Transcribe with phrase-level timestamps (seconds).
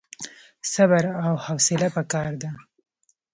[0.73, 2.49] صبر او حوصله پکار ده